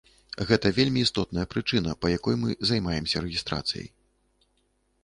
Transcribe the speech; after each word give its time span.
Гэта 0.51 0.69
вельмі 0.77 1.03
істотная 1.07 1.45
прычына, 1.53 1.91
па 2.01 2.07
якой 2.17 2.35
мы 2.45 2.59
займаемся 2.71 3.17
рэгістрацыяй. 3.29 3.89